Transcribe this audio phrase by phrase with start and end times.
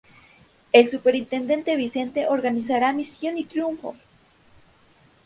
[0.71, 3.95] El Superintendente Vicente organizará "¡Misión triunfo!